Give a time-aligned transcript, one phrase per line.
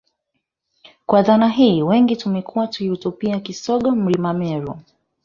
[1.05, 4.75] Kwa dhana hii wengi tumekuwa tukiutupia kisogo Mlima Meru